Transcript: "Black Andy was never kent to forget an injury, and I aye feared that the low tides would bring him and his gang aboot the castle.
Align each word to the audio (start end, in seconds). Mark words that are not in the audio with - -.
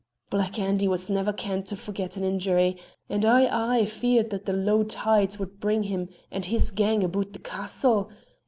"Black 0.31 0.57
Andy 0.57 0.87
was 0.87 1.11
never 1.11 1.31
kent 1.31 1.67
to 1.67 1.75
forget 1.75 2.17
an 2.17 2.23
injury, 2.23 2.75
and 3.07 3.23
I 3.23 3.45
aye 3.77 3.85
feared 3.85 4.31
that 4.31 4.47
the 4.47 4.53
low 4.53 4.81
tides 4.81 5.37
would 5.37 5.59
bring 5.59 5.83
him 5.83 6.09
and 6.31 6.43
his 6.43 6.71
gang 6.71 7.03
aboot 7.03 7.33
the 7.33 7.37
castle. 7.37 8.09